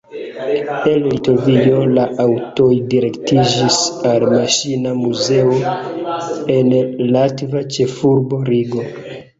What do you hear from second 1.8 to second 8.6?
la aŭtoj direktiĝis al maŝina muzeo en latva ĉefurbo